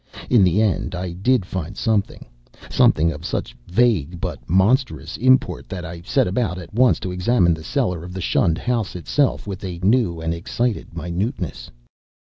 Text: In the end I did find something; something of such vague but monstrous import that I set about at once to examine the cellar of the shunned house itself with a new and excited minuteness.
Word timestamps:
In 0.31 0.43
the 0.43 0.63
end 0.63 0.95
I 0.95 1.11
did 1.11 1.45
find 1.45 1.77
something; 1.77 2.25
something 2.71 3.11
of 3.11 3.23
such 3.23 3.55
vague 3.67 4.19
but 4.19 4.39
monstrous 4.49 5.15
import 5.17 5.69
that 5.69 5.85
I 5.85 6.01
set 6.01 6.27
about 6.27 6.57
at 6.57 6.73
once 6.73 6.99
to 7.01 7.11
examine 7.11 7.53
the 7.53 7.63
cellar 7.63 8.03
of 8.03 8.11
the 8.13 8.19
shunned 8.19 8.57
house 8.57 8.95
itself 8.95 9.45
with 9.45 9.63
a 9.63 9.77
new 9.83 10.19
and 10.19 10.33
excited 10.33 10.97
minuteness. 10.97 11.69